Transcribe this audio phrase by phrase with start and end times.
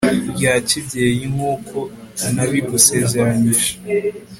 [0.31, 1.77] rya kibyeyi nkuko
[2.33, 3.71] nabigusezeranyije